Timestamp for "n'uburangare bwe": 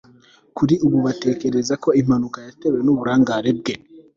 2.85-3.73